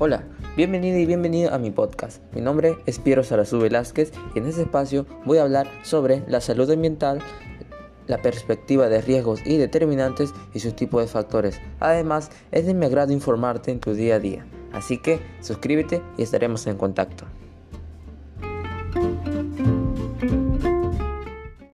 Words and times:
Hola, 0.00 0.24
bienvenido 0.56 0.98
y 0.98 1.06
bienvenido 1.06 1.54
a 1.54 1.58
mi 1.58 1.70
podcast. 1.70 2.20
Mi 2.34 2.40
nombre 2.40 2.76
es 2.84 2.98
Piero 2.98 3.22
Sarazú 3.22 3.60
Velázquez 3.60 4.10
y 4.34 4.40
en 4.40 4.46
este 4.46 4.62
espacio 4.62 5.06
voy 5.24 5.38
a 5.38 5.42
hablar 5.42 5.68
sobre 5.84 6.24
la 6.26 6.40
salud 6.40 6.68
ambiental, 6.68 7.20
la 8.08 8.20
perspectiva 8.20 8.88
de 8.88 9.00
riesgos 9.00 9.46
y 9.46 9.56
determinantes 9.56 10.34
y 10.52 10.58
sus 10.58 10.74
tipos 10.74 11.00
de 11.00 11.06
factores. 11.06 11.60
Además, 11.78 12.30
es 12.50 12.66
de 12.66 12.74
mi 12.74 12.86
agrado 12.86 13.12
informarte 13.12 13.70
en 13.70 13.78
tu 13.78 13.94
día 13.94 14.16
a 14.16 14.18
día. 14.18 14.44
Así 14.72 14.98
que 14.98 15.20
suscríbete 15.40 16.02
y 16.18 16.24
estaremos 16.24 16.66
en 16.66 16.76
contacto. 16.76 17.26